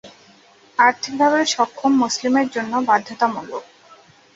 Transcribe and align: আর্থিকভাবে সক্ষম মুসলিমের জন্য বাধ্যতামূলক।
আর্থিকভাবে 0.79 1.39
সক্ষম 1.53 1.91
মুসলিমের 2.03 2.47
জন্য 2.55 2.73
বাধ্যতামূলক। 2.89 3.63